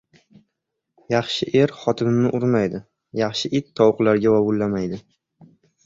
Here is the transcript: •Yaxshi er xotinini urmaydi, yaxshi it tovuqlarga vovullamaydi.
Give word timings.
•Yaxshi 1.15 1.49
er 1.59 1.75
xotinini 1.83 2.33
urmaydi, 2.39 2.83
yaxshi 3.23 3.55
it 3.61 3.71
tovuqlarga 3.81 4.37
vovullamaydi. 4.39 5.07